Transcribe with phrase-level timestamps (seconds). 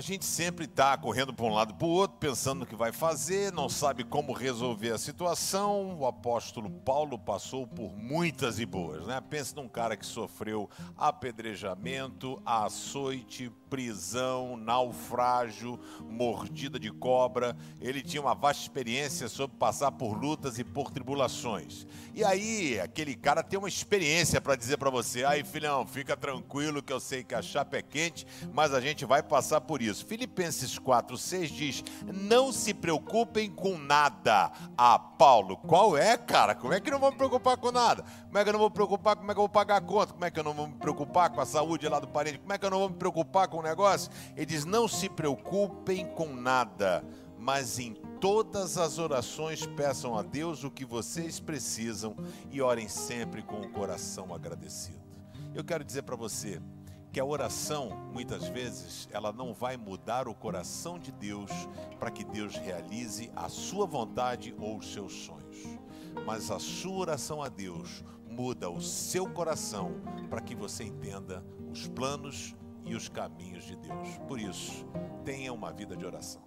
[0.00, 3.50] gente sempre está correndo para um lado para o outro, pensando no que vai fazer,
[3.52, 5.98] não sabe como resolver a situação.
[5.98, 9.20] O apóstolo Paulo passou por muitas e boas, né?
[9.20, 17.56] Pense num cara que sofreu apedrejamento, açoite, prisão, naufrágio, mordida de cobra.
[17.80, 21.86] Ele tinha uma vasta experiência sobre passar por lutas e por tribulações.
[22.14, 26.82] E aí, aquele cara tem uma experiência para dizer para você: "Aí, filhão, fica tranquilo
[26.82, 30.06] que eu sei que a chapa é quente, mas a gente vai passar por isso".
[30.06, 34.50] Filipenses 4:6 diz: "Não se preocupem com nada".
[34.76, 36.54] Ah, Paulo, qual é, cara?
[36.54, 38.04] Como é que não vou me preocupar com nada?
[38.26, 39.16] Como é que eu não vou me preocupar?
[39.16, 40.12] Como é que eu vou pagar a conta?
[40.12, 42.38] Como é que eu não vou me preocupar com a saúde lá do parente?
[42.38, 44.10] Como é que eu não vou me preocupar com o negócio?
[44.36, 47.02] Ele diz: "Não se preocupem com nada,
[47.38, 52.14] mas em todas as orações peçam a Deus o que vocês precisam
[52.50, 55.00] e orem sempre com o coração agradecido".
[55.54, 56.60] Eu quero dizer para você,
[57.10, 61.50] que a oração, muitas vezes, ela não vai mudar o coração de Deus
[61.98, 65.56] para que Deus realize a sua vontade ou os seus sonhos.
[66.26, 69.94] Mas a sua oração a Deus muda o seu coração
[70.28, 72.54] para que você entenda os planos
[72.86, 74.16] e os caminhos de Deus.
[74.28, 74.86] Por isso,
[75.24, 76.42] tenha uma vida de oração.